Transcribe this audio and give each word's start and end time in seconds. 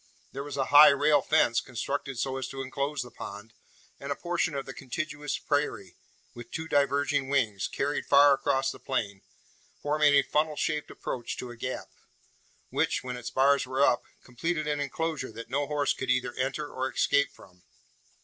There 0.31 0.41
was 0.43 0.57
a 0.57 0.65
high 0.73 0.89
rail 0.89 1.21
fence 1.21 1.61
constructed 1.61 2.17
so 2.17 2.37
as 2.37 2.47
to 2.47 2.63
enclose 2.63 3.03
the 3.03 3.11
pond, 3.11 3.53
and 3.99 4.11
a 4.11 4.15
portion 4.15 4.55
of 4.55 4.65
the 4.65 4.73
contiguous 4.73 5.37
prairie, 5.37 5.95
with 6.33 6.49
two 6.49 6.67
diverging 6.67 7.29
wings, 7.29 7.67
carried 7.67 8.07
far 8.07 8.33
across 8.33 8.71
the 8.71 8.79
plain, 8.79 9.21
forming 9.79 10.15
a 10.15 10.23
funnel 10.23 10.55
shaped 10.55 10.89
approach 10.89 11.37
to 11.37 11.51
a 11.51 11.55
gap; 11.55 11.91
which, 12.71 13.03
when 13.03 13.15
its 13.15 13.29
bars 13.29 13.67
were 13.67 13.83
up, 13.85 14.01
completed 14.23 14.65
an 14.65 14.79
enclosure 14.79 15.31
that 15.31 15.51
no 15.51 15.67
horse 15.67 15.93
could 15.93 16.09
either 16.09 16.33
enter 16.33 16.67
or 16.67 16.91
escape 16.91 17.31
from. 17.31 17.61